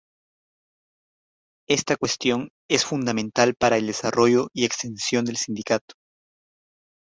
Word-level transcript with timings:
Esta 1.69 1.95
cuestión 1.95 2.49
es 2.67 2.85
fundamental 2.85 3.53
para 3.53 3.77
el 3.77 3.85
desarrollo 3.85 4.47
y 4.51 4.65
extensión 4.65 5.25
del 5.25 5.37
Sindicato. 5.37 5.93